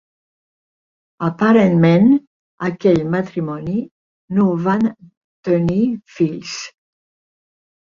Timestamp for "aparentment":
1.27-2.09